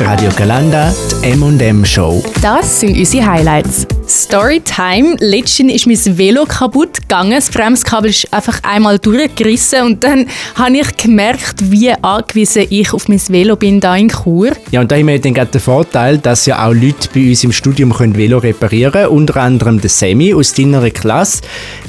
Radio 0.00 0.30
Galanda, 0.34 0.94
die 1.22 1.32
M&M 1.32 1.84
Show. 1.84 2.24
Das 2.40 2.80
sind 2.80 2.96
unsere 2.96 3.26
Highlights. 3.26 3.86
Storytime. 4.08 5.16
Letztens 5.20 5.74
ist 5.74 5.86
mein 5.86 6.18
Velo 6.18 6.46
kaputt 6.46 7.02
gegangen. 7.02 7.32
Das 7.32 7.50
Bremskabel 7.50 8.08
ist 8.10 8.32
einfach 8.32 8.60
einmal 8.62 8.98
durchgerissen 8.98 9.82
und 9.82 10.02
dann 10.02 10.26
habe 10.54 10.78
ich 10.78 10.96
gemerkt, 10.96 11.70
wie 11.70 11.90
angewiesen 11.90 12.66
ich 12.70 12.94
auf 12.94 13.08
mein 13.08 13.20
Velo 13.28 13.56
bin 13.56 13.78
da 13.78 13.94
in 13.94 14.08
Chur. 14.08 14.52
Ja, 14.70 14.80
und 14.80 14.90
da 14.90 14.96
haben 14.96 15.06
wir 15.06 15.20
dann 15.20 15.34
gerade 15.34 15.50
den 15.50 15.60
Vorteil, 15.60 16.18
dass 16.18 16.46
ja 16.46 16.66
auch 16.66 16.72
Leute 16.72 17.08
bei 17.14 17.28
uns 17.28 17.44
im 17.44 17.52
Studium 17.52 17.92
können 17.92 18.16
Velo 18.16 18.38
reparieren 18.38 18.92
können. 18.92 19.08
Unter 19.08 19.36
anderem 19.36 19.80
der 19.80 19.90
Semi 19.90 20.32
aus 20.32 20.54
deiner 20.54 20.88
Klasse. 20.90 21.42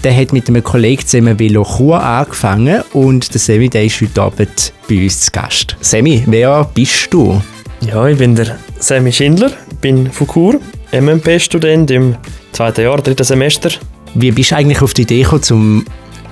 Der 0.04 0.16
hat 0.16 0.34
mit 0.34 0.50
einem 0.50 0.64
Kollegen 0.64 1.08
zusammen 1.08 1.40
Velo 1.40 1.64
Chur 1.64 2.04
angefangen 2.04 2.84
und 2.92 3.34
der 3.34 3.40
Semi, 3.40 3.70
der 3.70 3.86
ist 3.86 4.02
heute 4.02 4.22
Abend 4.22 4.74
bei 4.90 5.04
uns 5.04 5.22
zu 5.22 5.32
Gast. 5.32 5.78
Semi, 5.80 6.24
wer 6.28 6.70
bist 6.74 7.08
du? 7.12 7.42
Ja, 7.88 8.08
ich 8.08 8.18
bin 8.18 8.36
der 8.36 8.58
Semi 8.80 9.12
Schindler, 9.12 9.52
bin 9.82 10.12
von 10.12 10.28
Chur, 10.28 10.60
MMP-Student 10.92 11.90
im 11.90 12.16
zweiten 12.52 12.82
Jahr, 12.82 13.02
dritten 13.02 13.24
Semester. 13.24 13.72
Wie 14.14 14.32
bist 14.32 14.52
du 14.52 14.56
eigentlich 14.56 14.82
auf 14.84 14.94
die 14.94 15.02
Idee 15.02 15.24
gekommen, 15.24 15.42
zum 15.42 15.86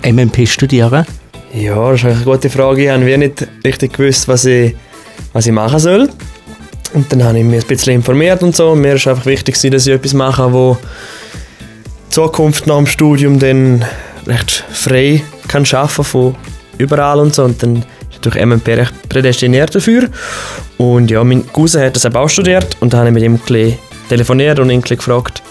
MMP 0.03 0.47
studieren? 0.47 1.05
Ja, 1.53 1.91
das 1.91 2.01
ist 2.01 2.05
eine 2.05 2.23
gute 2.23 2.51
Frage. 2.51 2.83
Ich 2.83 2.89
habe 2.89 3.17
nicht 3.17 3.47
richtig 3.65 3.93
gewusst, 3.93 4.27
was 4.27 4.45
ich, 4.45 4.75
was 5.33 5.47
ich 5.47 5.51
machen 5.51 5.79
soll. 5.79 6.09
Und 6.93 7.11
dann 7.11 7.23
habe 7.23 7.39
ich 7.39 7.45
mich 7.45 7.63
ein 7.63 7.67
bisschen 7.67 7.95
informiert 7.95 8.43
und 8.43 8.55
so. 8.55 8.75
Mir 8.75 8.93
ist 8.93 9.07
einfach 9.07 9.25
wichtig, 9.25 9.59
dass 9.59 9.87
ich 9.87 9.93
etwas 9.93 10.13
mache, 10.13 10.53
wo 10.53 10.77
die 12.09 12.13
Zukunft 12.13 12.67
nach 12.67 12.77
dem 12.77 12.85
Studium 12.85 13.39
dann 13.39 13.83
recht 14.27 14.63
frei 14.71 15.23
kann 15.47 15.65
arbeiten 15.71 16.03
von 16.03 16.35
überall 16.77 17.19
und 17.19 17.33
so. 17.33 17.43
Und 17.43 17.63
dann 17.63 17.83
MMP 18.25 18.67
recht 18.69 19.09
prädestiniert 19.09 19.73
dafür. 19.73 20.09
Und 20.77 21.11
ja, 21.11 21.23
mein 21.23 21.51
Cousin 21.51 21.81
hat 21.81 21.95
das 21.95 22.05
eben 22.05 22.15
auch 22.15 22.29
studiert 22.29 22.77
und 22.79 22.93
dann 22.93 23.01
habe 23.01 23.09
ich 23.09 23.13
mit 23.13 23.23
ihm 23.23 23.39
telefoniert 24.09 24.59
und 24.59 24.69
ihn 24.69 24.81
gefragt, 24.81 25.41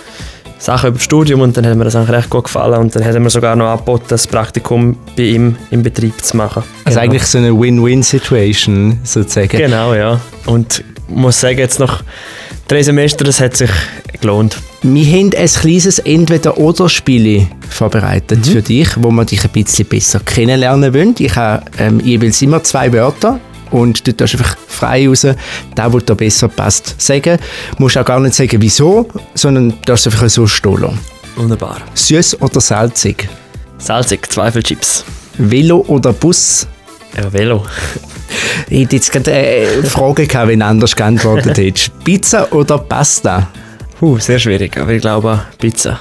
Sachen 0.58 0.88
über 0.88 0.96
das 0.96 1.04
Studium 1.04 1.40
und 1.40 1.56
dann 1.56 1.64
hat 1.66 1.76
mir 1.76 1.84
das 1.84 1.94
eigentlich 1.94 2.16
recht 2.16 2.30
gut 2.30 2.44
gefallen 2.44 2.78
und 2.78 2.94
dann 2.94 3.04
hat 3.04 3.14
er 3.14 3.20
mir 3.20 3.30
sogar 3.30 3.54
noch 3.54 3.66
angeboten, 3.66 4.06
das 4.08 4.26
Praktikum 4.26 4.96
bei 5.16 5.22
ihm 5.24 5.56
im 5.70 5.82
Betrieb 5.82 6.22
zu 6.24 6.36
machen. 6.36 6.64
Also 6.84 6.98
genau. 6.98 7.10
eigentlich 7.12 7.26
so 7.26 7.38
eine 7.38 7.58
Win-Win-Situation 7.58 8.98
sozusagen. 9.04 9.56
Genau, 9.56 9.94
ja. 9.94 10.20
Und 10.46 10.80
ich 11.08 11.14
muss 11.14 11.40
sagen, 11.40 11.58
jetzt 11.58 11.78
nach 11.78 12.02
drei 12.66 12.82
Semestern, 12.82 13.26
das 13.26 13.40
hat 13.40 13.56
sich 13.56 13.70
gelohnt. 14.20 14.58
Wir 14.82 15.06
haben 15.06 15.34
ein 15.34 15.46
kleines 15.46 15.98
Entweder-Oder-Spiel 15.98 17.46
vorbereitet 17.68 18.46
mhm. 18.46 18.50
für 18.50 18.62
dich, 18.62 18.88
wo 18.96 19.10
wir 19.10 19.24
dich 19.24 19.44
ein 19.44 19.50
bisschen 19.50 19.86
besser 19.86 20.20
kennenlernen 20.20 20.94
wollen. 20.94 21.14
Ich 21.18 21.34
habe 21.36 21.64
ähm, 21.78 22.00
jeweils 22.00 22.40
immer 22.42 22.62
zwei 22.62 22.92
Wörter 22.92 23.40
und 23.70 24.06
du 24.06 24.12
darfst 24.12 24.36
einfach 24.36 24.56
frei 24.66 25.08
raus, 25.08 25.22
der, 25.22 25.36
der 25.76 25.88
dir 25.90 26.14
besser 26.14 26.48
passt, 26.48 27.00
sagen. 27.00 27.38
Du 27.76 27.82
musst 27.82 27.98
auch 27.98 28.04
gar 28.04 28.20
nicht 28.20 28.34
sagen, 28.34 28.60
wieso, 28.60 29.08
sondern 29.34 29.70
du 29.70 29.76
darfst 29.84 30.06
einfach 30.06 30.28
so 30.28 30.46
stehen. 30.46 30.98
Wunderbar. 31.36 31.78
Süß 31.94 32.40
oder 32.40 32.60
salzig? 32.60 33.28
Salzig, 33.78 34.30
Zweifelchips. 34.30 35.04
Velo 35.38 35.84
oder 35.86 36.12
Bus? 36.12 36.66
Ja, 37.16 37.32
Velo. 37.32 37.64
ich 38.68 38.80
hätte 38.80 38.96
jetzt 38.96 39.12
gerade 39.12 39.32
eine 39.32 39.84
Frage 39.84 40.26
gehabt, 40.26 40.48
wenn 40.48 40.60
du 40.60 40.66
anders 40.66 40.96
geantwortet 40.96 41.56
hättest. 41.58 41.92
Pizza 42.04 42.52
oder 42.52 42.78
Pasta? 42.78 43.48
Puh, 43.98 44.18
sehr 44.18 44.38
schwierig, 44.38 44.76
aber 44.76 44.92
ich 44.92 45.00
glaube 45.00 45.40
Pizza. 45.58 45.98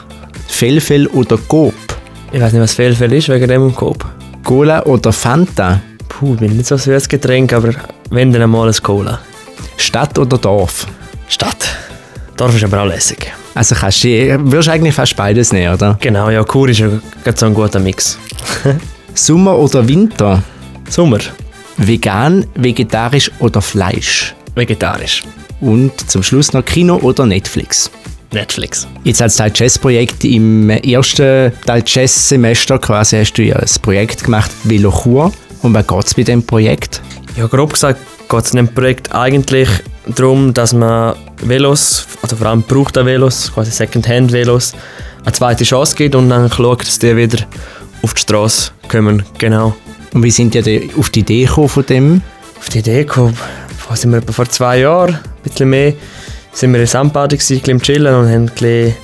Felfel 0.48 1.08
oder 1.08 1.38
Coop? 1.48 1.74
Ich 2.32 2.40
weiß 2.40 2.54
nicht, 2.54 2.62
was 2.62 2.76
Felfel 2.76 3.12
ist, 3.14 3.28
wegen 3.30 3.48
dem 3.48 3.74
Coop. 3.74 4.06
Cola 4.44 4.84
oder 4.84 5.12
Fanta? 5.12 5.82
Puh, 6.08 6.36
ich 6.36 6.40
bin 6.40 6.56
nicht 6.58 6.68
so 6.68 6.76
ein 6.76 6.80
süßes 6.80 7.10
Getränk, 7.10 7.54
aber 7.54 7.74
wenn, 8.12 8.32
dann 8.32 8.50
mal 8.52 8.68
ein 8.68 8.84
Cola. 8.84 9.20
Stadt 9.78 10.18
oder 10.20 10.38
Dorf? 10.38 10.86
Stadt. 11.28 11.70
Dorf 12.36 12.56
ist 12.56 12.64
aber 12.64 12.84
auch 12.84 12.86
lässig. 12.86 13.34
Also 13.56 13.74
kannst 13.74 14.04
du, 14.04 14.10
würdest 14.52 14.70
eigentlich 14.70 14.94
fast 14.94 15.16
beides 15.16 15.52
nehmen, 15.52 15.74
oder? 15.74 15.98
Genau, 16.00 16.30
ja, 16.30 16.44
Kur 16.44 16.70
ist 16.70 16.80
ja 16.80 16.90
so 17.36 17.46
ein 17.48 17.54
guter 17.56 17.80
Mix. 17.80 18.20
Sommer 19.16 19.58
oder 19.58 19.88
Winter? 19.88 20.44
Sommer. 20.88 21.20
Vegan, 21.78 22.46
vegetarisch 22.54 23.32
oder 23.40 23.60
Fleisch? 23.60 24.36
Vegetarisch. 24.54 25.24
Und 25.60 26.10
zum 26.10 26.24
Schluss 26.24 26.54
noch 26.54 26.64
Kino 26.64 26.98
oder 26.98 27.26
Netflix? 27.26 27.90
Netflix. 28.32 28.88
Jetzt 29.04 29.22
als 29.22 29.38
Teil 29.38 29.52
Jazz-Projekt 29.54 30.24
im 30.26 30.70
ersten 30.70 31.52
Teil 31.66 31.84
Jazz-Semester 31.86 32.78
quasi 32.80 33.18
hast 33.18 33.34
du 33.34 33.44
ja 33.44 33.56
ein 33.56 33.68
Projekt 33.82 34.24
gemacht, 34.24 34.52
Velo 34.64 34.92
Chur. 34.92 35.32
Um 35.62 35.74
was 35.74 35.88
geht 35.88 36.06
es 36.06 36.14
bei 36.14 36.24
diesem 36.24 36.44
Projekt? 36.44 37.02
Ja, 37.36 37.48
grob 37.48 37.74
gesagt 37.74 38.00
geht 38.30 38.44
es 38.44 38.52
in 38.52 38.58
dem 38.58 38.68
Projekt 38.68 39.14
eigentlich 39.16 39.70
darum, 40.06 40.54
dass 40.54 40.74
man 40.74 41.16
Velos, 41.42 42.06
also 42.22 42.36
vor 42.36 42.48
allem 42.48 42.66
gebrauchte 42.68 43.06
Velos, 43.06 43.52
quasi 43.54 43.72
Second-Hand-Velos, 43.72 44.74
eine 45.24 45.32
zweite 45.32 45.64
Chance 45.64 45.96
gibt 45.96 46.16
und 46.16 46.30
dann 46.30 46.52
schaut, 46.52 46.82
dass 46.82 47.00
die 47.00 47.16
wieder 47.16 47.46
auf 48.02 48.14
die 48.14 48.22
Straße 48.22 48.72
kommen. 48.90 49.24
Genau. 49.38 49.76
Und 50.14 50.24
wie 50.24 50.32
sind 50.32 50.54
die 50.54 50.90
auf 50.98 51.10
die 51.10 51.20
Idee 51.20 51.46
gekommen 51.46 51.70
von 51.70 51.86
dem? 51.86 52.22
Auf 52.60 52.70
die 52.70 52.80
Idee 52.80 53.04
gekommen, 53.04 53.38
sind 53.94 54.12
wir 54.12 54.18
etwa 54.18 54.32
vor 54.34 54.50
zwei 54.50 54.80
Jahren, 54.80 55.20
bisschen 55.50 55.70
mehr, 55.70 55.94
sind 56.52 56.74
wir 56.74 56.80
in 56.80 56.88
Sandbade 56.88 57.38
gewesen, 57.38 57.62
ein 57.70 57.82
chillen 57.82 58.16
und 58.16 58.28
haben 58.28 58.34
ein 58.34 58.46
bisschen, 58.46 58.96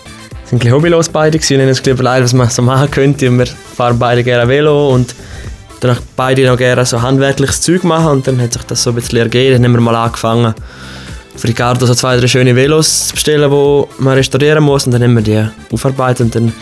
sind 0.45 0.53
ein 0.53 0.59
bisschen 0.59 0.73
hobbylos 0.73 1.09
beide 1.09 1.37
gewesen 1.37 1.55
und 1.55 1.61
haben 1.61 1.69
uns 1.69 1.79
überlegt, 1.79 2.23
was 2.23 2.33
man 2.33 2.49
so 2.49 2.61
machen 2.61 2.91
könnte. 2.91 3.29
Und 3.29 3.39
wir 3.39 3.45
fahren 3.45 3.97
beide 3.99 4.23
gerne 4.23 4.47
Velo 4.47 4.89
und 4.89 5.13
dann 5.79 5.97
beide 6.15 6.45
noch 6.45 6.57
gerne 6.57 6.85
so 6.85 7.01
handwerkliches 7.01 7.61
Zeug 7.61 7.83
machen 7.83 8.07
und 8.07 8.27
dann 8.27 8.41
hat 8.41 8.53
sich 8.53 8.63
das 8.63 8.83
so 8.83 8.91
ein 8.91 8.95
bisschen 8.95 9.19
ergeben. 9.19 9.55
Dann 9.55 9.65
haben 9.65 9.73
wir 9.73 9.81
mal 9.81 9.95
angefangen, 9.95 10.53
für 11.35 11.47
Ricardo 11.47 11.85
so 11.85 11.93
zwei, 11.93 12.17
drei 12.17 12.27
schöne 12.27 12.55
Velos 12.55 13.07
zu 13.07 13.13
bestellen, 13.15 13.49
die 13.49 13.83
man 14.03 14.13
restaurieren 14.13 14.63
muss 14.63 14.85
und 14.85 14.91
dann 14.93 15.03
haben 15.03 15.15
wir 15.15 15.21
die 15.21 15.45
aufarbeitet 15.73 16.21
und 16.21 16.35
dann 16.35 16.53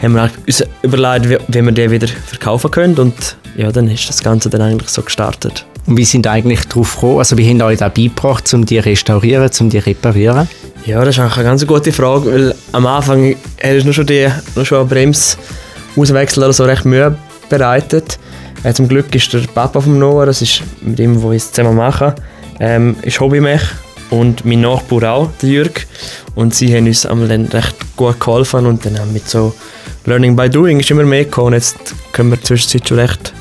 haben 0.00 0.14
wir 0.14 0.30
uns 0.46 0.64
überlegt, 0.82 1.28
wie, 1.28 1.38
wie 1.48 1.62
wir 1.64 1.72
die 1.72 1.90
wieder 1.90 2.08
verkaufen 2.08 2.70
können 2.70 2.98
und 2.98 3.36
ja, 3.56 3.72
dann 3.72 3.88
ist 3.88 4.08
das 4.08 4.22
Ganze 4.22 4.50
dann 4.50 4.62
eigentlich 4.62 4.90
so 4.90 5.02
gestartet. 5.02 5.66
Und 5.90 5.96
wie 5.96 6.04
sind 6.04 6.28
eigentlich 6.28 6.66
darauf 6.66 6.94
gekommen? 6.94 7.18
Also 7.18 7.36
wie 7.36 7.50
haben 7.50 7.60
euch 7.62 7.78
da 7.80 7.88
beigebracht, 7.88 8.54
um 8.54 8.64
die 8.64 8.78
restaurieren, 8.78 9.50
um 9.58 9.70
die 9.70 9.78
reparieren? 9.78 10.48
Ja, 10.86 11.04
das 11.04 11.16
ist 11.16 11.20
eigentlich 11.20 11.38
eine 11.38 11.44
ganz 11.46 11.66
gute 11.66 11.90
Frage, 11.90 12.32
weil 12.32 12.54
am 12.70 12.86
Anfang 12.86 13.34
hat 13.60 13.84
noch 13.84 13.92
schon, 13.92 14.06
die, 14.06 14.28
noch 14.54 14.64
schon 14.64 14.78
eine 14.78 14.86
Bremse 14.86 15.36
auswechseln 15.96 16.44
oder 16.44 16.52
so 16.52 16.62
recht 16.62 16.84
Mühe 16.84 17.18
bereitet. 17.48 18.20
Äh, 18.62 18.72
zum 18.72 18.86
Glück 18.86 19.12
ist 19.16 19.32
der 19.32 19.40
Papa 19.52 19.80
von 19.80 19.98
Noah, 19.98 20.26
das 20.26 20.42
ist 20.42 20.62
mit 20.80 21.00
ihm, 21.00 21.20
wo 21.20 21.32
ich 21.32 21.42
es 21.42 21.50
zusammen 21.50 21.76
mache, 21.76 22.14
ähm, 22.60 22.94
ist 23.02 23.18
Hobbymech 23.18 23.62
und 24.10 24.44
mein 24.44 24.60
Nachbar 24.60 25.12
auch, 25.12 25.30
der 25.42 25.48
Jürg. 25.48 25.88
Und 26.36 26.54
sie 26.54 26.72
haben 26.72 26.86
uns 26.86 27.04
einmal 27.04 27.26
dann 27.26 27.46
recht 27.46 27.74
gut 27.96 28.20
geholfen 28.20 28.64
und 28.64 28.86
dann 28.86 28.96
haben 28.96 29.12
wir 29.12 29.22
so 29.24 29.52
Learning 30.04 30.36
by 30.36 30.48
Doing 30.48 30.78
ist 30.78 30.90
immer 30.92 31.02
mehr 31.02 31.24
gekommen. 31.24 31.54
Jetzt 31.54 31.96
können 32.12 32.30
wir 32.30 32.40
zwischenzeit 32.40 32.86
schon 32.86 33.00
recht 33.00 33.32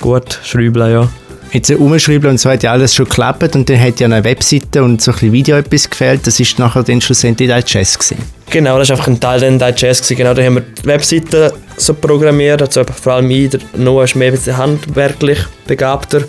gut 0.00 0.40
schreiben, 0.42 0.90
ja. 0.90 1.08
Jetzt 1.54 1.70
umschreiben 1.70 2.30
und 2.30 2.38
so 2.38 2.50
hat 2.50 2.64
ja 2.64 2.72
alles 2.72 2.92
schon 2.92 3.06
geklappt 3.06 3.54
und 3.54 3.70
dann 3.70 3.78
hat 3.80 4.00
ja 4.00 4.06
eine 4.06 4.24
Webseite 4.24 4.82
und 4.82 5.00
so 5.00 5.12
ein 5.12 5.14
bisschen 5.14 5.32
Video 5.32 5.56
etwas 5.56 5.88
gefehlt. 5.88 6.26
Das 6.26 6.40
ist 6.40 6.58
nachher 6.58 6.82
dann 6.82 7.00
schlussendlich 7.00 7.48
Digest 7.48 8.00
gewesen. 8.00 8.16
Genau, 8.50 8.76
das 8.76 8.88
war 8.88 8.96
einfach 8.96 9.06
ein 9.06 9.20
Teil 9.20 9.38
der 9.38 9.70
Digest. 9.70 10.08
Genau, 10.16 10.34
da 10.34 10.42
haben 10.42 10.56
wir 10.56 10.62
die 10.62 10.84
Webseite 10.84 11.54
so 11.84 11.94
programmiert, 11.94 12.62
also 12.62 12.82
vor 12.84 13.14
allem 13.14 13.30
ich, 13.30 13.50
der 13.50 13.60
Noah 13.76 14.04
ist 14.04 14.16
mehr 14.16 14.28
ein 14.28 14.34
bisschen 14.34 14.56
handwerklich 14.56 15.38
begabter. 15.66 16.22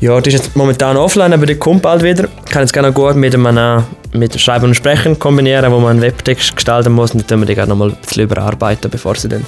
Ja, 0.00 0.20
die 0.20 0.30
ist 0.30 0.34
jetzt 0.34 0.56
momentan 0.56 0.96
offline, 0.96 1.32
aber 1.32 1.46
die 1.46 1.54
kommt 1.54 1.82
bald 1.82 2.02
wieder. 2.02 2.28
Ich 2.44 2.52
kann 2.52 2.62
jetzt 2.62 2.72
gerne 2.72 2.92
gut 2.92 3.16
mit 3.16 3.34
einem 3.34 3.84
mit 4.12 4.38
Schreiben 4.40 4.66
und 4.66 4.74
Sprechen 4.74 5.18
kombinieren, 5.18 5.72
wo 5.72 5.80
man 5.80 5.92
einen 5.92 6.02
Webtext 6.02 6.54
gestalten 6.54 6.92
muss 6.92 7.12
und 7.12 7.20
dann 7.20 7.26
tun 7.26 7.40
wir 7.40 7.46
die 7.46 7.54
gerne 7.54 7.70
noch 7.70 7.76
mal 7.76 7.90
ein 7.90 7.96
bisschen 7.96 8.24
überarbeiten, 8.24 8.90
bevor 8.90 9.16
sie 9.16 9.28
dann 9.28 9.44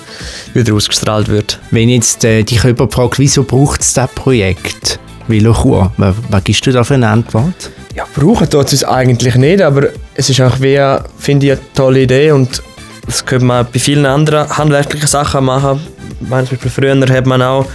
wieder 0.55 0.75
ausgestrahlt 0.75 1.29
wird. 1.29 1.61
Wenn 1.71 1.89
jetzt 1.89 2.25
äh, 2.25 2.43
dich 2.43 2.65
jemand 2.65 2.93
fragt, 2.93 3.19
wieso 3.19 3.45
braucht 3.45 3.83
es 3.83 3.95
das 3.95 4.11
Projekt? 4.13 4.99
Velochur, 5.29 5.93
was, 5.97 6.15
was 6.29 6.45
gibst 6.45 6.67
du 6.67 6.73
da 6.73 6.85
für 6.85 6.95
eine 6.95 7.09
Antwort? 7.09 7.71
Ja, 7.95 8.05
brauchen 8.15 8.49
tut 8.49 8.73
es 8.73 8.85
eigentlich 8.85 9.37
nicht, 9.37 9.63
aber 9.63 9.89
es 10.15 10.31
ist 10.31 10.41
auch 10.41 10.61
wie, 10.61 10.79
finde 11.19 11.47
ich, 11.47 11.53
eine 11.53 11.61
tolle 11.75 12.03
Idee 12.03 12.33
und 12.33 12.63
das 13.07 13.25
könnte 13.25 13.45
man 13.45 13.67
bei 13.73 13.79
vielen 13.79 14.07
anderen 14.07 14.49
handwerklichen 14.49 15.09
Sachen 15.09 15.45
machen. 15.45 15.81
Zum 16.29 16.71
früher 16.71 16.99
hat 16.99 17.27
man 17.27 17.43
auch 17.43 17.67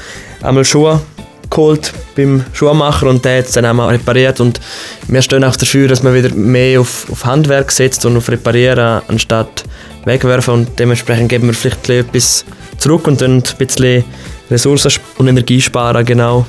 einmal 0.42 0.66
Schuhe 0.66 1.02
geholt 1.50 1.94
beim 2.16 2.44
Schuhmacher 2.54 3.08
und 3.08 3.24
der 3.24 3.40
hat 3.40 3.46
es 3.46 3.52
dann 3.52 3.66
auch 3.80 3.90
repariert 3.90 4.40
und 4.40 4.60
wir 5.08 5.22
stehen 5.22 5.44
auch 5.44 5.56
dafür, 5.56 5.88
dass 5.88 6.02
man 6.02 6.14
wieder 6.14 6.34
mehr 6.34 6.80
auf, 6.80 7.08
auf 7.12 7.26
Handwerk 7.26 7.72
setzt 7.72 8.06
und 8.06 8.18
auf 8.18 8.30
Reparieren 8.30 9.02
anstatt 9.08 9.66
wegwerfen 10.06 10.54
und 10.54 10.80
dementsprechend 10.80 11.30
geben 11.30 11.48
wir 11.48 11.54
vielleicht 11.54 11.90
etwas 11.90 12.46
zurück 12.78 13.08
und 13.08 13.22
dann 13.22 13.38
ein 13.38 13.58
bisschen 13.58 14.04
Ressourcen 14.50 14.92
und 15.18 15.28
Energie 15.28 15.62
sparen, 15.62 16.06
genau. 16.06 16.46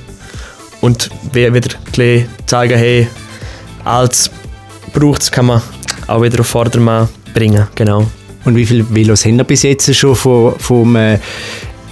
Und 0.81 1.11
wieder 1.33 1.77
zeigen, 2.47 2.79
hey, 2.79 3.09
alles 3.85 4.31
braucht 4.93 5.31
kann 5.31 5.47
man 5.47 5.63
auch 6.07 6.23
wieder 6.23 6.41
auf 6.41 6.47
Vordermann 6.47 7.09
bringen, 7.35 7.69
genau. 7.75 8.07
Und 8.45 8.57
wie 8.57 8.67
viele 8.67 8.85
Velos 8.91 9.25
haben 9.25 9.37
wir 9.37 9.45
bis 9.45 9.63
jetzt 9.63 9.95
schon 9.95 10.15
vom, 10.15 10.55
vom 10.59 10.97
äh, 10.97 11.19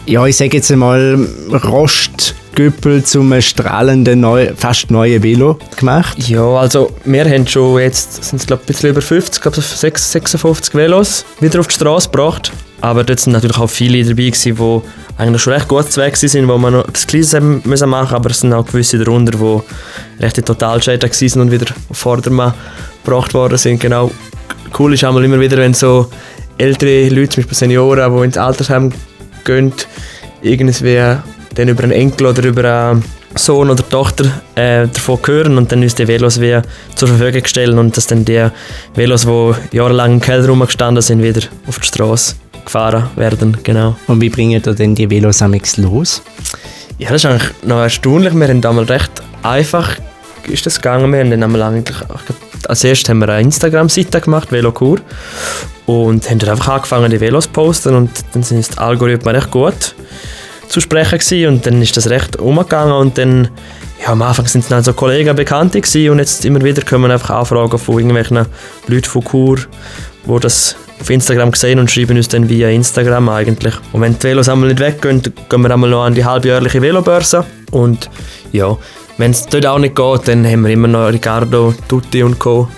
ja, 0.07 0.27
ich 0.27 0.37
sage 0.37 0.57
jetzt 0.57 0.71
einmal, 0.73 1.29
Rost 1.65 2.35
Güppel 2.55 3.05
zum 3.05 3.41
strahlenden, 3.41 4.21
neu, 4.21 4.51
fast 4.57 4.91
neuen 4.91 5.23
Velo 5.23 5.59
gemacht. 5.77 6.29
Ja, 6.29 6.45
also 6.47 6.91
wir 7.05 7.25
haben 7.25 7.47
schon 7.47 7.79
jetzt, 7.79 8.25
sind 8.25 8.41
es 8.41 8.47
glaube 8.47 8.63
ein 8.65 8.67
bisschen 8.67 8.91
über 8.91 9.01
50, 9.01 9.41
glaube 9.41 9.61
56 9.61 10.75
Velos 10.75 11.25
wieder 11.41 11.61
auf 11.61 11.69
die 11.69 11.75
Straße 11.75 12.11
gebracht. 12.11 12.53
Aber 12.81 13.05
dort 13.05 13.21
sind 13.21 13.35
natürlich 13.35 13.59
auch 13.59 13.69
viele 13.69 14.03
dabei 14.05 14.31
die 14.31 14.81
eigentlich 15.19 15.43
schon 15.43 15.53
recht 15.53 15.69
gut 15.69 15.97
Weg 15.97 16.17
sind, 16.17 16.49
wo 16.49 16.59
man 16.59 16.73
noch 16.73 16.89
etwas 16.89 17.07
Kleines 17.07 17.33
machen 17.33 17.63
müssen 17.65 17.95
aber 17.95 18.31
es 18.31 18.41
sind 18.41 18.53
auch 18.53 18.67
gewisse 18.67 18.99
darunter, 18.99 19.39
die 19.39 20.23
recht 20.23 20.39
in 20.39 20.45
Totalschäden 20.45 21.11
waren 21.11 21.41
und 21.43 21.53
wieder 21.53 21.67
auf 21.91 21.97
Vordermann 21.97 22.55
gebracht 23.05 23.35
worden 23.35 23.59
sind. 23.59 23.81
Genau. 23.81 24.11
Cool 24.79 24.95
ist 24.95 25.05
einmal 25.05 25.25
immer 25.25 25.41
wieder, 25.41 25.59
wenn 25.59 25.75
so 25.75 26.11
ältere 26.61 27.09
Leute, 27.09 27.31
zum 27.31 27.43
Beispiel 27.43 27.57
Senioren, 27.57 28.17
die 28.17 28.25
ins 28.25 28.39
Altersheim 28.39 28.93
gehen, 29.45 29.73
irgendwie 30.43 30.95
dann 31.55 31.69
über 31.69 31.83
einen 31.83 31.93
Enkel 31.93 32.27
oder 32.27 32.45
über 32.45 32.91
einen 32.91 33.05
Sohn 33.35 33.71
oder 33.71 33.89
Tochter 33.89 34.25
äh, 34.55 34.87
davon 34.87 35.19
hören 35.25 35.59
und 35.59 35.71
dann 35.73 35.83
uns 35.83 35.95
die 35.95 36.07
Velos 36.07 36.41
wie 36.41 36.61
zur 36.95 37.09
Verfügung 37.09 37.45
stellen 37.47 37.79
und 37.79 37.97
dass 37.97 38.07
dann 38.07 38.25
die 38.25 38.49
Velos, 38.95 39.27
die 39.27 39.77
jahrelang 39.77 40.15
im 40.15 40.21
Keller 40.21 40.47
rumgestanden 40.47 41.03
sind, 41.03 41.23
wieder 41.23 41.43
auf 41.67 41.79
die 41.79 41.87
Straße 41.87 42.37
gefahren 42.65 43.09
werden. 43.17 43.57
Genau. 43.63 43.97
Und 44.07 44.21
wie 44.21 44.29
bringen 44.29 44.53
ihr 44.53 44.61
denn 44.61 44.95
die 44.95 45.09
Velos 45.11 45.43
los? 45.77 46.23
Ja, 46.99 47.11
das 47.11 47.25
ist 47.25 47.31
eigentlich 47.31 47.51
noch 47.63 47.81
erstaunlich. 47.81 48.35
Wir 48.35 48.49
haben 48.49 48.61
damals 48.61 48.91
recht 48.91 49.11
einfach 49.43 49.97
ist 50.49 50.67
das 50.67 50.77
gegangen. 50.77 51.13
Wir 51.13 51.21
haben 51.21 51.31
dann 51.31 51.43
einmal 51.43 51.63
eigentlich, 51.63 51.97
als 52.69 52.85
erstes 52.85 53.09
haben 53.09 53.19
wir 53.19 53.29
eine 53.29 53.43
Instagram-Seite 53.43 54.21
gemacht, 54.21 54.51
Velokur, 54.51 54.99
und 55.91 56.31
haben 56.31 56.39
dann 56.39 56.51
einfach 56.51 56.75
angefangen, 56.75 57.11
die 57.11 57.21
Velos 57.21 57.45
zu 57.45 57.51
posten 57.51 57.95
und 57.95 58.11
dann 58.33 58.43
sind 58.43 58.73
die 58.73 58.79
Algorithmen 58.79 59.35
recht 59.35 59.51
gut 59.51 59.95
zu 60.69 60.81
sprechen 60.81 61.19
gewesen 61.19 61.49
und 61.49 61.67
dann 61.67 61.83
ist 61.83 61.97
das 61.97 62.11
recht 62.11 62.37
umgegangen 62.37 62.95
und 62.95 63.19
dann 63.19 63.49
ja, 64.01 64.13
am 64.13 64.23
Anfang 64.23 64.47
sind 64.47 64.63
es 64.63 64.69
dann 64.69 64.85
so 64.85 64.93
Kollegen, 64.93 65.35
Bekannte 65.35 65.81
gewesen 65.81 66.11
und 66.11 66.19
jetzt 66.19 66.45
immer 66.45 66.63
wieder 66.63 66.83
kommen 66.83 67.11
einfach 67.11 67.31
Anfragen 67.31 67.77
von 67.77 67.97
irgendwelchen 67.97 68.47
Leuten 68.87 69.05
von 69.05 69.25
Kur, 69.25 69.59
die 70.27 70.41
das 70.41 70.77
auf 71.01 71.11
Instagram 71.11 71.51
gesehen 71.51 71.79
und 71.81 71.91
schreiben 71.91 72.17
uns 72.17 72.29
dann 72.29 72.49
via 72.49 72.69
Instagram 72.69 73.29
eigentlich. 73.31 73.75
Und 73.93 74.03
wenn 74.03 74.17
die 74.17 74.23
Velos 74.23 74.49
einmal 74.49 74.69
nicht 74.69 74.81
weggehen, 74.81 75.23
gehen 75.23 75.63
wir 75.63 75.71
einmal 75.71 75.91
noch 75.91 76.05
an 76.05 76.15
die 76.15 76.25
halbjährliche 76.25 76.81
Velobörse 76.81 77.45
und 77.73 78.09
ja, 78.53 78.77
wenn 79.19 79.33
es 79.33 79.47
dort 79.47 79.67
auch 79.67 79.79
nicht 79.79 79.97
geht, 79.97 80.29
dann 80.29 80.47
haben 80.47 80.63
wir 80.63 80.71
immer 80.71 80.89
noch 80.89 81.09
Ricardo, 81.09 81.75
Tutti 81.89 82.23
und 82.23 82.39
Co., 82.39 82.69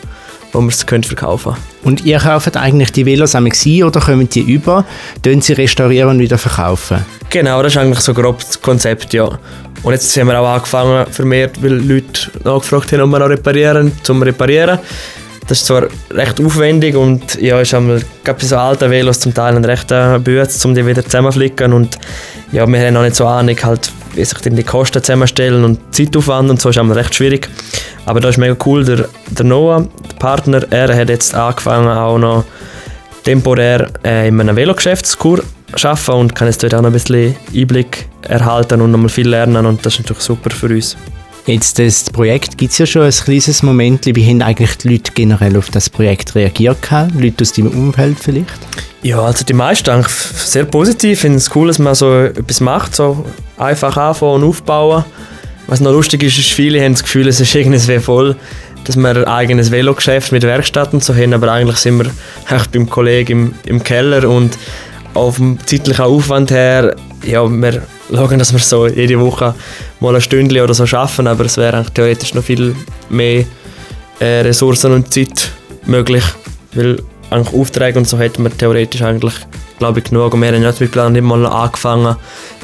wo 0.53 0.61
wir 0.61 0.69
es 0.69 0.83
verkaufen 0.83 1.53
können. 1.53 1.72
Und 1.83 2.05
ihr 2.05 2.19
kauft 2.19 2.57
eigentlich 2.57 2.93
die 2.93 3.05
Velos 3.07 3.35
am 3.35 3.47
oder 3.47 4.01
kommen 4.01 4.29
die 4.29 4.41
über, 4.41 4.85
dann 5.23 5.41
sie 5.41 5.55
restaurieren 5.55 6.11
und 6.11 6.19
wieder 6.21 6.39
verkaufen? 6.39 7.05
Genau, 7.31 7.63
das 7.63 7.73
ist 7.73 7.79
eigentlich 7.79 8.01
so 8.01 8.15
grob 8.15 8.41
das 8.41 8.61
Konzept, 8.61 9.13
ja. 9.13 9.39
Und 9.83 9.93
jetzt 9.93 10.17
haben 10.17 10.29
wir 10.29 10.41
auch 10.41 10.47
angefangen, 10.47 11.07
vermehrt, 11.11 11.61
weil 11.61 11.73
Leute 11.73 12.31
nachgefragt 12.45 12.93
haben, 12.93 13.01
ob 13.01 13.11
wir 13.11 13.19
noch 13.19 13.29
reparieren, 13.29 13.91
zum 14.03 14.23
Reparieren. 14.23 14.79
Das 15.49 15.59
ist 15.59 15.67
zwar 15.67 15.89
recht 16.13 16.41
aufwendig 16.41 16.95
und 16.95 17.41
ja, 17.41 17.61
ist 17.61 17.75
einmal, 17.75 18.01
bei 18.23 18.35
so 18.39 18.57
alten 18.57 18.89
Velos 18.91 19.19
zum 19.19 19.35
Teil 19.35 19.57
ein 19.57 19.65
rechter 19.65 20.21
Bütz, 20.21 20.65
um 20.65 20.73
die 20.73 20.87
wieder 20.87 21.05
zusammenflicken 21.05 21.73
und 21.73 21.99
ja, 22.53 22.65
wir 22.67 22.79
haben 22.79 22.95
noch 22.95 23.03
nicht 23.03 23.17
so 23.17 23.27
Ahnung, 23.27 23.57
halt, 23.61 23.91
wie 24.15 24.25
sich 24.25 24.39
denn 24.39 24.55
die 24.55 24.63
Kosten 24.63 25.03
zusammenstellen 25.03 25.65
und 25.65 25.81
Zeitaufwand 25.91 26.49
und 26.49 26.61
so 26.61 26.69
ist 26.69 26.79
recht 26.79 27.15
schwierig. 27.15 27.49
Aber 28.07 28.21
da 28.21 28.29
ist 28.29 28.39
mega 28.39 28.57
cool, 28.67 28.85
der, 28.85 29.09
der 29.31 29.45
Noah, 29.45 29.87
der 30.11 30.17
Partner, 30.17 30.63
er 30.71 30.95
hat 30.95 31.09
jetzt 31.09 31.35
angefangen 31.35 31.89
auch 31.89 32.19
noch 32.19 32.45
temporär 33.25 33.89
äh, 34.05 34.29
in 34.29 34.41
einem 34.41 34.57
Velogeschäftskur 34.57 35.43
arbeiten 35.83 36.13
und 36.13 36.35
kann 36.35 36.49
jetzt 36.49 36.63
dort 36.63 36.75
auch 36.75 36.83
noch 36.83 36.91
ein 36.91 36.95
bisschen 36.95 37.37
Einblick 37.55 38.09
erhalten 38.23 38.81
und 38.81 38.91
noch 38.91 38.99
mal 38.99 39.09
viel 39.09 39.29
lernen 39.29 39.67
und 39.67 39.85
das 39.87 39.95
ist 39.95 40.01
natürlich 40.01 40.23
super 40.23 40.51
für 40.51 40.67
uns. 40.69 40.97
Jetzt 41.47 41.81
das 41.81 42.09
Projekt 42.09 42.57
gibt 42.57 42.71
es 42.71 42.79
ja 42.79 42.87
schon 42.87 43.03
ein 43.03 43.11
kleines 43.11 43.63
Moment. 43.65 44.07
Wie 44.07 44.25
haben 44.29 44.43
eigentlich 44.43 44.79
die 44.79 44.91
Leute 44.91 45.11
generell 45.13 45.57
auf 45.57 45.71
das 45.71 45.91
Projekt 45.91 46.37
reagiert? 46.37 46.79
Leute 47.19 47.43
aus 47.43 47.53
deinem 47.53 47.73
Umfeld 47.73 48.17
vielleicht? 48.21 48.61
Ja, 49.03 49.21
also 49.21 49.45
die 49.45 49.53
meisten 49.53 49.91
eigentlich 49.91 50.13
sehr 50.13 50.65
positiv. 50.65 51.15
Ich 51.15 51.21
finde 51.21 51.39
es 51.39 51.51
cool, 51.57 51.67
dass 51.67 51.81
man 51.81 51.97
so 51.97 52.15
etwas 52.15 52.61
macht, 52.61 52.95
so 52.95 53.25
einfach 53.57 53.97
anfangen 53.97 54.35
und 54.35 54.45
aufbauen. 54.45 55.05
Was 55.73 55.81
noch 55.81 55.93
lustig 55.93 56.23
ist, 56.23 56.37
ist, 56.37 56.51
viele 56.51 56.85
haben 56.85 56.93
das 56.93 57.03
Gefühl, 57.03 57.29
es 57.29 57.41
ist 57.41 57.55
irgendwie 57.55 57.99
voll, 57.99 58.37
dass 58.85 58.95
wir 58.95 59.09
ein 59.09 59.25
eigenes 59.25 59.71
Velogeschäft 59.71 60.31
mit 60.31 60.43
Werkstatt 60.43 60.93
und 60.93 61.03
haben, 61.09 61.33
aber 61.33 61.51
eigentlich 61.51 61.79
sind 61.79 61.97
wir 61.97 62.11
echt 62.55 62.73
beim 62.73 62.91
Kollegen 62.91 63.33
im, 63.33 63.55
im 63.65 63.83
Keller 63.83 64.29
und 64.29 64.59
auf 65.15 65.37
dem 65.37 65.59
zeitlichen 65.65 66.05
Aufwand 66.05 66.51
her, 66.51 66.95
ja, 67.25 67.49
wir 67.49 67.83
schauen, 68.15 68.39
dass 68.39 68.53
wir 68.53 68.59
so 68.59 68.87
jede 68.87 69.19
Woche 69.19 69.55
mal 70.01 70.15
ein 70.15 70.21
Stündchen 70.21 70.61
oder 70.61 70.75
so 70.75 70.85
schaffen, 70.85 71.27
aber 71.27 71.47
es 71.47 71.57
wäre 71.57 71.87
theoretisch 71.95 72.35
noch 72.35 72.45
viel 72.45 72.77
mehr 73.09 73.47
äh, 74.19 74.43
Ressourcen 74.43 74.93
und 74.93 75.11
Zeit 75.11 75.53
möglich, 75.87 76.25
weil 76.75 77.03
eigentlich 77.31 77.55
Aufträge 77.59 77.99
und 77.99 78.07
so 78.07 78.19
hätten 78.19 78.43
wir 78.43 78.55
theoretisch 78.55 79.01
eigentlich, 79.01 79.37
glaube 79.79 80.01
ich, 80.01 80.05
genug. 80.05 80.35
Und 80.35 80.43
wir 80.43 80.49
haben 80.49 80.63
ja 80.63 80.75
zum 80.75 80.87
Beispiel 80.87 81.11
nicht 81.13 81.23
mal 81.23 81.47
angefangen, 81.47 82.15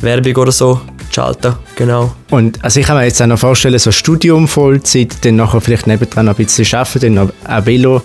Werbung 0.02 0.36
oder 0.36 0.52
so 0.52 0.82
schalten, 1.18 1.54
genau. 1.74 2.12
Und 2.30 2.62
also 2.64 2.78
ich 2.78 2.86
kann 2.86 2.96
mir 2.96 3.04
jetzt 3.04 3.20
auch 3.20 3.26
noch 3.26 3.38
vorstellen, 3.38 3.78
so 3.78 3.90
Studium 3.90 4.46
Vollzeit, 4.46 5.24
dann 5.24 5.36
nachher 5.36 5.60
vielleicht 5.60 5.86
nebendran 5.86 6.26
noch 6.26 6.38
ein 6.38 6.44
bisschen 6.44 6.78
arbeiten, 6.78 7.00
dann 7.00 7.14
noch 7.14 7.32
ein 7.44 7.66
Velo 7.66 8.02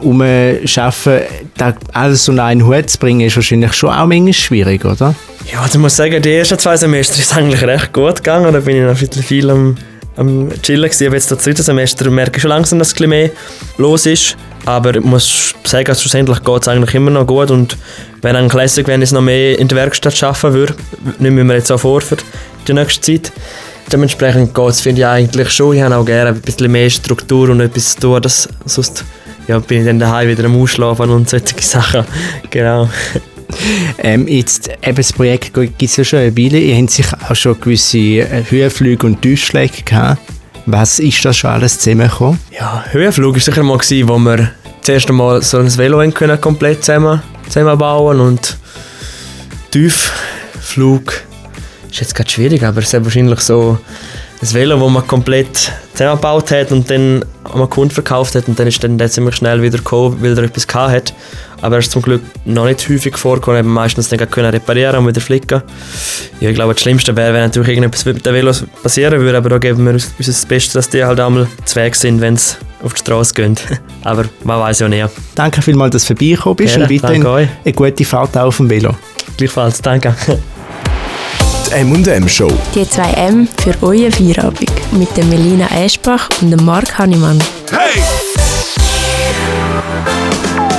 umschaffen, 0.00 1.20
da 1.56 1.74
alles 1.92 2.28
unter 2.28 2.44
einen 2.44 2.66
Hut 2.66 2.90
zu 2.90 2.98
bringen, 2.98 3.20
ist 3.20 3.36
wahrscheinlich 3.36 3.72
schon 3.72 3.90
auch 3.90 4.06
manchmal 4.06 4.32
schwierig, 4.32 4.84
oder? 4.84 5.14
Ja, 5.50 5.60
also 5.60 5.78
ich 5.78 5.82
muss 5.82 5.96
sagen, 5.96 6.20
die 6.22 6.34
ersten 6.34 6.58
zwei 6.58 6.76
Semester 6.76 7.18
ist 7.18 7.36
eigentlich 7.36 7.62
recht 7.62 7.92
gut 7.92 8.16
gegangen. 8.16 8.52
Da 8.52 8.60
bin 8.60 8.76
ich 8.76 8.82
noch 8.82 8.90
ein 8.90 8.96
bisschen 8.96 9.22
viel 9.22 9.50
am, 9.50 9.76
am 10.16 10.50
Chillen 10.62 10.84
gewesen. 10.84 11.06
Aber 11.06 11.16
jetzt 11.16 11.30
das 11.30 11.44
dritte 11.44 11.62
Semester 11.62 12.10
merke 12.10 12.36
ich 12.36 12.42
schon 12.42 12.50
langsam, 12.50 12.78
dass 12.78 12.88
es 12.88 12.94
ein 12.94 12.96
bisschen 12.96 13.10
mehr 13.10 13.30
los 13.76 14.06
ist. 14.06 14.36
Aber 14.66 14.94
ich 14.94 15.04
muss 15.04 15.54
sagen, 15.64 15.94
schlussendlich 15.94 16.42
geht 16.42 16.62
es 16.62 16.68
eigentlich 16.68 16.94
immer 16.94 17.10
noch 17.10 17.26
gut. 17.26 17.50
Und 17.50 17.76
wenn 18.22 18.36
ein 18.36 18.48
Classic, 18.48 18.86
wenn 18.86 19.02
ich 19.02 19.08
es 19.08 19.12
noch 19.12 19.20
mehr 19.20 19.58
in 19.58 19.68
der 19.68 19.76
Werkstatt 19.76 20.22
arbeiten 20.22 20.54
würde, 20.54 20.74
nehmen 21.18 21.46
wir 21.46 21.56
jetzt 21.56 21.70
auch 21.70 21.80
vor 21.80 22.00
für 22.00 22.16
die 22.66 22.72
nächste 22.72 23.00
Zeit. 23.00 23.32
Dementsprechend 23.92 24.54
geht 24.54 24.68
es, 24.68 24.80
finde 24.80 25.02
ich 25.02 25.06
eigentlich 25.06 25.50
schon. 25.50 25.76
Ich 25.76 25.82
habe 25.82 25.96
auch 25.96 26.04
gerne 26.04 26.30
ein 26.30 26.40
bisschen 26.40 26.72
mehr 26.72 26.88
Struktur 26.88 27.50
und 27.50 27.60
etwas 27.60 27.94
zu 27.94 28.00
tun, 28.00 28.22
dass 28.22 28.48
sonst 28.64 29.04
ja, 29.46 29.58
bin 29.58 29.80
ich 29.80 29.86
dann 29.86 29.98
daheim 29.98 30.28
wieder 30.28 30.44
am 30.44 30.60
Ausschlafen 30.60 31.10
und 31.10 31.28
solche 31.28 31.54
Sachen. 31.60 32.04
genau. 32.50 32.88
Ähm, 33.98 34.26
jetzt, 34.26 34.70
eben 34.82 34.96
das 34.96 35.12
Projekt 35.12 35.52
gibt 35.52 35.82
es 35.82 35.96
ja 35.96 36.04
schon 36.04 36.18
eine 36.20 36.36
Weile. 36.36 36.58
Ihr 36.58 36.76
habt 36.76 36.90
sicher 36.90 37.18
auch 37.28 37.36
schon 37.36 37.60
gewisse 37.60 37.98
äh, 37.98 38.42
Höhenflüge 38.48 39.06
und 39.06 39.20
Tiefschläge 39.20 39.82
gehabt. 39.84 40.20
Was 40.66 40.98
ist 40.98 41.22
das 41.24 41.36
schon 41.36 41.50
alles 41.50 41.78
zusammengekommen? 41.78 42.40
Ja, 42.50 42.84
Höhenflug 42.90 43.34
war 43.34 43.40
sicher 43.40 43.62
mal, 43.62 43.76
gewesen, 43.76 44.08
wo 44.08 44.18
wir 44.18 44.50
das 44.84 44.92
erste 44.92 45.14
Mal 45.14 45.40
so 45.40 45.56
ein 45.56 45.78
Velo 45.78 45.98
können 46.10 46.38
komplett 46.38 46.84
zusammen, 46.84 47.22
zusammenbauen 47.48 48.20
und 48.20 48.58
Tiefflug 49.70 51.22
ist 51.90 52.00
jetzt 52.00 52.14
gerade 52.14 52.28
schwierig, 52.28 52.62
aber 52.62 52.80
es 52.80 52.92
ist 52.92 53.02
wahrscheinlich 53.02 53.40
so 53.40 53.78
ein 54.42 54.52
Velo, 54.52 54.78
das 54.78 54.90
man 54.90 55.06
komplett 55.06 55.72
zusammengebaut 55.94 56.50
hat 56.50 56.70
und 56.70 56.90
dann 56.90 57.24
an 57.44 57.52
einen 57.54 57.70
Kunden 57.70 57.94
verkauft 57.94 58.34
hat 58.34 58.46
und 58.46 58.58
dann 58.58 58.66
ist 58.66 58.84
dann 58.84 58.98
der 58.98 59.10
ziemlich 59.10 59.36
schnell 59.36 59.62
wieder 59.62 59.78
gekommen, 59.78 60.18
weil 60.20 60.36
er 60.36 60.44
etwas 60.44 60.66
gehabt 60.66 60.92
hat. 60.92 61.14
Aber 61.64 61.76
er 61.76 61.78
ist 61.78 61.90
zum 61.90 62.02
Glück 62.02 62.20
noch 62.44 62.66
nicht 62.66 62.86
häufig 62.90 63.16
vorgekommen, 63.16 63.60
eben 63.60 63.72
meistens 63.72 64.10
dann 64.10 64.18
können 64.30 64.50
reparieren 64.50 64.98
und 64.98 65.06
wieder 65.06 65.22
flicken. 65.22 65.62
Ja, 66.38 66.50
ich 66.50 66.54
glaube, 66.54 66.74
das 66.74 66.82
Schlimmste 66.82 67.16
wäre, 67.16 67.32
wenn 67.32 67.40
natürlich 67.40 67.70
irgendetwas 67.70 68.04
mit 68.04 68.26
den 68.26 68.34
Velos 68.34 68.66
passieren 68.82 69.18
würde, 69.18 69.38
aber 69.38 69.48
da 69.48 69.56
geben 69.56 69.82
wir 69.86 69.94
uns 69.94 70.12
das 70.18 70.44
Beste, 70.44 70.74
dass 70.74 70.90
die 70.90 71.02
halt 71.02 71.18
einmal 71.20 71.48
zu 71.64 71.76
Weg 71.76 71.96
sind, 71.96 72.20
wenn 72.20 72.36
sie 72.36 72.56
auf 72.82 72.92
die 72.92 72.98
Straße 72.98 73.32
gehen. 73.32 73.56
aber 74.04 74.26
man 74.42 74.60
weiß 74.60 74.80
ja 74.80 74.88
nicht. 74.90 75.08
Danke 75.34 75.62
vielmals, 75.62 75.92
dass 75.92 76.02
du 76.02 76.08
vorbeigekommen 76.08 76.56
bist 76.56 76.74
Gerne, 76.74 76.86
und 76.86 77.02
weiterhin 77.02 77.26
eine 77.64 77.72
gute 77.72 78.04
Fahrt 78.04 78.36
auf 78.36 78.58
dem 78.58 78.68
Velo. 78.68 78.94
Gleichfalls, 79.38 79.80
danke. 79.80 80.14
M&M 81.70 82.28
Show. 82.28 82.52
Die 82.74 82.84
2M 82.84 83.48
für 83.62 83.82
euren 83.82 84.12
Feierabend 84.12 84.70
mit 84.92 85.16
Melina 85.30 85.66
Eschbach 85.82 86.28
und 86.42 86.50
dem 86.50 86.62
Marc 86.62 86.98
Hannemann. 86.98 87.42
Hey! 87.70 88.33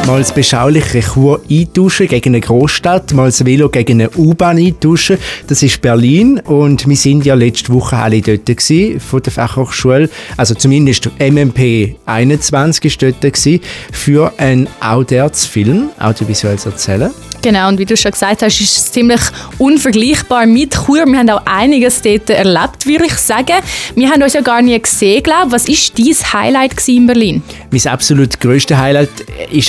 Mal 0.06 0.20
das 0.20 0.36
beschauliche 0.36 1.02
Chur 1.02 1.42
eintauschen 1.50 2.08
gegen 2.08 2.36
eine 2.36 2.42
Großstadt, 2.42 3.14
mal 3.14 3.26
das 3.26 3.44
Velo 3.44 3.70
gegen 3.70 4.02
eine 4.02 4.12
U-Bahn 4.12 4.60
eintauschen. 4.60 5.18
Das 5.48 5.64
ist 5.64 5.82
Berlin 5.82 6.40
und 6.46 6.88
wir 6.88 6.96
sind 6.96 7.26
ja 7.26 7.34
letzte 7.34 7.74
Woche 7.74 7.98
alle 7.98 8.22
dort 8.22 8.46
gewesen, 8.46 9.00
von 9.00 9.24
der 9.24 9.34
Fachhochschule. 9.34 10.08
Also 10.38 10.54
zumindest 10.54 11.10
MMP 11.20 11.96
21 12.06 12.86
ist 12.86 13.02
dort 13.02 13.20
gewesen, 13.20 13.62
für 13.92 14.32
einen 14.38 14.68
Auderz-Film, 14.80 15.90
audiovisuelles 16.00 16.68
Erzählen. 16.68 17.12
Genau, 17.46 17.68
und 17.68 17.78
wie 17.78 17.86
du 17.86 17.96
schon 17.96 18.10
gesagt 18.10 18.42
hast, 18.42 18.60
ist 18.60 18.76
es 18.76 18.92
ziemlich 18.92 19.22
unvergleichbar 19.60 20.48
mit 20.48 20.74
Chur. 20.74 21.06
Wir 21.06 21.20
haben 21.20 21.30
auch 21.30 21.46
einiges 21.46 22.02
dort 22.02 22.28
erlebt, 22.32 22.88
würde 22.88 23.06
ich 23.06 23.14
sagen. 23.14 23.58
Wir 23.94 24.10
haben 24.10 24.24
uns 24.24 24.34
ja 24.34 24.42
gar 24.42 24.64
nie 24.64 24.82
gesehen, 24.82 25.22
glaube 25.22 25.52
Was 25.52 25.68
war 25.68 25.76
dein 25.96 26.34
Highlight 26.34 26.88
in 26.88 27.06
Berlin? 27.06 27.44
Mein 27.70 27.86
absolut 27.86 28.40
grösstes 28.40 28.76
Highlight 28.76 29.10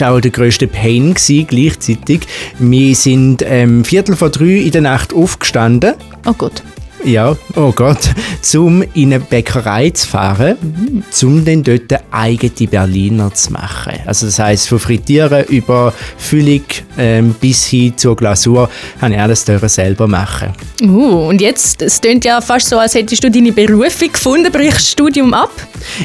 war 0.01 0.11
auch 0.11 0.21
der 0.27 0.33
grösste 0.33 0.67
Pain 0.67 1.15
gewesen, 1.15 1.47
gleichzeitig. 1.47 2.21
Wir 2.59 2.95
sind 2.95 3.45
ähm, 3.47 3.85
Viertel 3.85 4.17
vor 4.17 4.31
drei 4.31 4.59
in 4.59 4.73
der 4.73 4.83
Nacht 4.83 5.15
aufgestanden. 5.15 5.95
Oh 6.27 6.35
Gott. 6.37 6.63
Ja, 7.05 7.37
oh 7.55 7.73
Gott, 7.73 8.11
um 8.57 8.83
in 8.95 9.13
eine 9.13 9.21
Bäckerei 9.21 9.91
zu 9.91 10.07
fahren, 10.09 10.57
mhm. 10.61 11.05
um 11.23 11.45
dann 11.45 11.63
dort 11.63 12.03
eigene 12.11 12.69
Berliner 12.69 13.33
zu 13.33 13.53
machen. 13.53 13.95
Also 14.07 14.27
das 14.27 14.39
heisst, 14.39 14.69
von 14.69 14.79
Frittieren 14.79 15.45
über 15.45 15.93
Füllung 16.17 16.63
ähm, 16.99 17.35
bis 17.41 17.67
hin 17.67 17.97
zur 17.97 18.17
Glasur, 18.17 18.69
habe 19.01 19.15
ich 19.15 19.21
alles 19.21 19.45
selber 19.45 20.09
machen. 20.09 20.53
Uh, 20.83 21.29
und 21.29 21.41
jetzt, 21.41 21.83
es 21.83 22.01
klingt 22.01 22.25
ja 22.25 22.41
fast 22.41 22.69
so, 22.69 22.79
als 22.79 22.95
hättest 22.95 23.23
du 23.23 23.31
deine 23.31 23.53
Berufung 23.53 24.13
gefunden, 24.13 24.51
brichst 24.51 24.79
das 24.79 24.91
Studium 24.91 25.33
ab? 25.35 25.51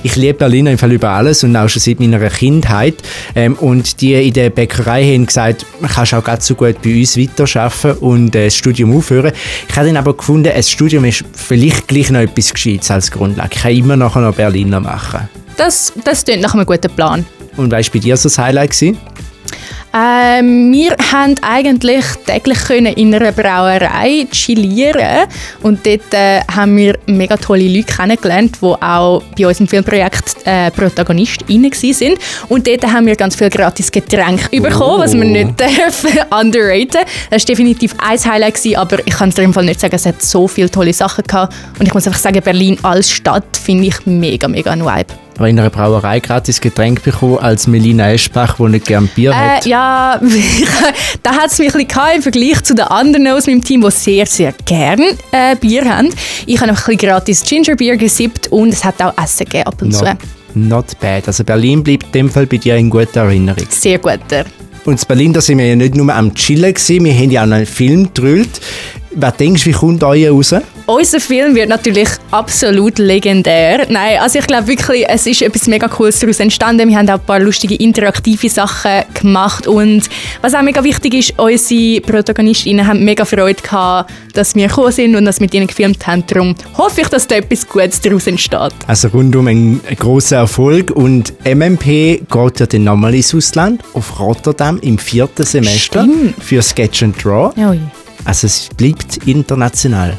Ich 0.03 0.15
liebe 0.15 0.33
Berlin 0.33 0.67
einfach 0.67 0.89
über 0.89 1.10
alles 1.10 1.43
und 1.43 1.55
auch 1.55 1.67
schon 1.67 1.81
seit 1.81 2.00
meiner 2.00 2.29
Kindheit. 2.29 2.95
Ähm, 3.36 3.55
und 3.55 4.01
die 4.01 4.13
in 4.13 4.33
der 4.33 4.50
Bäckerei 4.50 5.03
haben 5.13 5.25
gesagt, 5.25 5.65
man 5.79 5.89
kann 5.89 6.07
auch 6.19 6.24
ganz 6.24 6.48
so 6.48 6.55
gut 6.55 6.81
bei 6.81 7.00
uns 7.00 7.17
weiterarbeiten 7.17 7.98
und 8.01 8.36
äh, 8.36 8.45
das 8.45 8.55
Studium 8.55 8.95
aufhören. 8.95 9.31
Ich 9.67 9.75
habe 9.75 9.88
dann 9.88 9.98
aber 9.98 10.15
gefunden, 10.15 10.51
ein 10.51 10.63
Studium 10.63 10.90
ist 11.00 11.24
vielleicht 11.33 11.88
gleich 11.88 12.10
noch 12.10 12.19
etwas 12.19 12.53
Gescheites 12.53 12.91
als 12.91 13.12
Grundlage. 13.12 13.50
Ich 13.53 13.62
kann 13.62 13.71
immer 13.71 13.95
noch 13.95 14.36
Berliner 14.36 14.79
machen. 14.79 15.29
Das, 15.57 15.93
das 16.03 16.24
klingt 16.24 16.41
nach 16.41 16.53
einem 16.53 16.65
guten 16.65 16.89
Plan. 16.95 17.25
Und 17.57 17.71
was 17.71 17.88
war 17.88 17.93
bei 17.93 18.00
dir 18.00 18.17
so 18.17 18.29
das 18.29 18.38
Highlight? 18.38 18.71
Gewesen? 18.71 18.98
Ähm, 19.93 20.71
wir 20.71 20.95
haben 21.12 21.36
eigentlich 21.41 22.05
täglich 22.25 22.60
können 22.60 22.93
in 22.93 23.13
einer 23.13 23.31
Brauerei 23.33 24.25
chillieren 24.31 25.27
und 25.63 25.86
dort 25.86 26.13
äh, 26.13 26.39
haben 26.50 26.77
wir 26.77 26.98
mega 27.07 27.36
tolle 27.36 27.67
Leute 27.67 27.93
kennengelernt, 27.93 28.57
die 28.62 28.65
auch 28.65 29.21
bei 29.38 29.48
unserem 29.48 29.67
Filmprojekt 29.67 30.38
äh, 30.45 30.71
ProtagonistInnen 30.71 31.71
waren. 31.71 32.17
Und 32.48 32.67
dort 32.67 32.86
haben 32.86 33.05
wir 33.05 33.15
ganz 33.17 33.36
viel 33.36 33.50
gratis 33.50 33.91
Getränke 33.91 34.48
oh. 34.60 34.62
bekommen, 34.62 35.00
was 35.00 35.13
wir 35.13 35.25
nicht 35.25 35.60
dürfen 35.60 36.19
underraten. 36.39 37.01
Das 37.29 37.41
war 37.41 37.45
definitiv 37.48 37.93
ein 37.98 38.19
Highlight, 38.24 38.55
gewesen, 38.55 38.77
aber 38.77 39.00
ich 39.05 39.13
kann 39.13 39.29
es 39.29 39.36
dir 39.36 39.43
im 39.43 39.53
Fall 39.53 39.65
nicht 39.65 39.81
sagen, 39.81 39.95
es 39.95 40.05
hat 40.05 40.21
so 40.21 40.48
viele 40.48 40.69
tolle 40.69 40.93
Sachen 40.93 41.25
gehabt. 41.25 41.53
Und 41.79 41.86
ich 41.86 41.93
muss 41.93 42.07
einfach 42.07 42.19
sagen, 42.19 42.41
Berlin 42.41 42.77
als 42.83 43.12
Stadt 43.12 43.57
finde 43.57 43.88
ich 43.88 44.05
mega, 44.05 44.48
mega 44.48 44.71
ein 44.71 44.86
Vibe 44.86 45.13
in 45.48 45.60
einer 45.60 45.69
Brauerei 45.69 46.19
gratis 46.19 46.62
Getränk 46.62 47.03
bekommen 47.03 47.38
als 47.38 47.67
Melina 47.67 48.12
Eschbach, 48.12 48.57
die 48.57 48.63
nicht 48.63 48.88
gerne 48.88 49.07
Bier 49.07 49.31
äh, 49.31 49.33
hat? 49.33 49.65
Ja, 49.65 50.19
da 51.24 51.31
hat 51.31 51.51
es 51.51 51.60
mich 51.60 51.74
ein 51.75 51.86
bisschen 51.86 52.15
im 52.15 52.21
Vergleich 52.21 52.63
zu 52.63 52.75
den 52.75 52.86
anderen 52.86 53.27
aus 53.27 53.48
meinem 53.48 53.63
Team, 53.63 53.81
die 53.81 53.91
sehr, 53.91 54.25
sehr 54.25 54.53
gerne 54.65 55.15
äh, 55.31 55.55
Bier 55.55 55.86
haben. 55.86 56.10
Ich 56.45 56.60
habe 56.60 56.71
ein 56.71 56.75
bisschen 56.75 56.98
gratis 56.98 57.43
Gingerbier 57.43 57.98
gesippt 57.98 58.48
und 58.48 58.69
es 58.69 58.83
hat 58.83 59.01
auch 59.01 59.13
Essen 59.21 59.45
gegeben 59.45 59.67
ab 59.67 59.81
und 59.81 59.89
not, 59.89 60.00
zu. 60.00 60.17
Not 60.53 61.00
bad. 61.00 61.27
Also 61.27 61.43
Berlin 61.43 61.83
bleibt 61.83 62.07
in 62.07 62.12
dem 62.12 62.29
Fall 62.29 62.45
bei 62.45 62.57
dir 62.57 62.75
in 62.75 62.89
guter 62.89 63.21
Erinnerung. 63.21 63.65
Sehr 63.69 64.00
guter. 64.00 64.45
Und 64.86 65.00
in 65.00 65.07
Berlin, 65.07 65.33
da 65.33 65.41
sind 65.41 65.60
wir 65.60 65.67
ja 65.67 65.75
nicht 65.75 65.95
nur 65.95 66.13
am 66.13 66.33
Chillen 66.33 66.74
gewesen, 66.74 67.05
wir 67.05 67.13
haben 67.13 67.31
ja 67.31 67.41
auch 67.41 67.51
einen 67.51 67.65
Film 67.65 68.05
gedreht. 68.05 68.60
Was 69.13 69.35
denkst 69.37 69.63
du, 69.63 69.69
wie 69.69 69.73
kommt 69.73 70.03
euer 70.03 70.31
raus? 70.31 70.55
Unser 70.85 71.19
Film 71.19 71.55
wird 71.55 71.69
natürlich 71.69 72.09
absolut 72.31 72.97
legendär. 72.97 73.85
Nein, 73.89 74.19
also 74.19 74.39
ich 74.39 74.47
glaube 74.47 74.67
wirklich, 74.67 75.05
es 75.07 75.27
ist 75.27 75.41
etwas 75.41 75.67
mega 75.67 75.87
Cooles 75.87 76.19
daraus 76.19 76.39
entstanden. 76.39 76.89
Wir 76.89 76.97
haben 76.97 77.09
auch 77.09 77.15
ein 77.15 77.25
paar 77.25 77.39
lustige 77.39 77.75
interaktive 77.75 78.49
Sachen 78.49 79.03
gemacht 79.13 79.67
und 79.67 80.09
was 80.41 80.53
auch 80.53 80.61
mega 80.61 80.83
wichtig 80.83 81.13
ist, 81.13 81.33
unsere 81.37 82.01
Protagonistinnen 82.01 82.87
haben 82.87 83.03
mega 83.03 83.25
Freude 83.25 83.61
gehabt, 83.61 84.11
dass 84.33 84.55
wir 84.55 84.67
gekommen 84.67 84.91
sind 84.91 85.15
und 85.15 85.25
dass 85.25 85.39
wir 85.39 85.45
mit 85.45 85.53
ihnen 85.53 85.67
gefilmt 85.67 86.05
haben. 86.07 86.23
Darum 86.27 86.55
hoffe 86.77 87.01
ich, 87.01 87.07
dass 87.09 87.27
da 87.27 87.35
etwas 87.35 87.67
Gutes 87.67 87.99
daraus 88.01 88.27
entsteht. 88.27 88.73
Also 88.87 89.09
rundum 89.09 89.47
ein 89.47 89.81
großer 89.97 90.37
Erfolg 90.37 90.91
und 90.91 91.33
MMP 91.45 92.21
geht 92.29 92.59
ja 92.59 92.65
dann 92.65 92.83
nochmal 92.85 93.13
ins 93.13 93.35
Ausland, 93.35 93.81
auf 93.93 94.19
Rotterdam 94.19 94.79
im 94.81 94.97
vierten 94.97 95.43
Semester 95.45 96.03
Stimmt. 96.03 96.35
für 96.41 96.61
Sketch 96.61 97.03
and 97.03 97.23
Draw. 97.23 97.53
Oh 97.57 97.75
also 98.25 98.47
es 98.47 98.69
bleibt 98.75 99.25
international. 99.25 100.17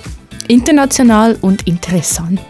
International 0.49 1.37
und 1.41 1.67
interessant. 1.67 2.41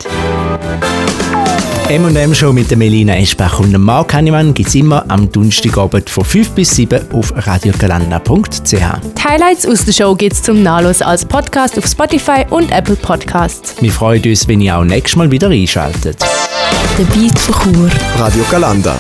M&M 1.89 2.35
Show 2.35 2.53
mit 2.53 2.71
der 2.71 2.79
Melina 2.79 3.15
Eschbach 3.17 3.61
und 3.61 3.73
dem 3.73 3.83
Marc 3.83 4.15
Hannemann 4.15 4.55
gibt 4.55 4.69
es 4.71 4.75
immer 4.75 5.05
am 5.09 5.31
Donnerstagabend 5.31 6.09
von 6.09 6.25
5 6.25 6.51
bis 6.53 6.75
7 6.77 7.13
auf 7.13 7.35
radiogalanda.ch. 7.37 8.71
Die 8.71 9.23
Highlights 9.23 9.67
aus 9.67 9.85
der 9.85 9.93
Show 9.93 10.15
gibt 10.15 10.33
es 10.33 10.43
zum 10.43 10.63
Nachlesen 10.63 11.07
als 11.07 11.25
Podcast 11.25 11.77
auf 11.77 11.87
Spotify 11.87 12.47
und 12.49 12.71
Apple 12.71 12.97
Podcasts. 12.97 13.75
Wir 13.81 13.93
freuen 13.93 14.25
uns, 14.25 14.49
wenn 14.49 14.63
ihr 14.63 14.79
auch 14.79 14.85
nächstes 14.85 15.17
Mal 15.17 15.31
wieder 15.31 15.51
einschaltet. 15.51 16.17
Der 16.99 17.05
Beat 17.05 17.39
von 17.39 17.75
Chur. 17.75 17.91
Radio 18.17 18.45
Galanda. 18.51 18.99